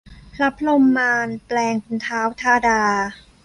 [0.33, 2.81] พระพรหมานแปลงเป็นท้าวธาดา